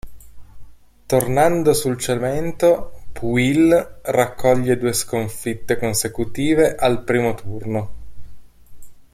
Tornando 1.05 1.75
sul 1.75 1.95
cemento, 1.99 3.01
Pouille 3.13 3.99
raccoglie 4.05 4.75
due 4.79 4.93
sconfitte 4.93 5.77
consecutive 5.77 6.73
al 6.75 7.03
primo 7.03 7.35
turno. 7.35 7.93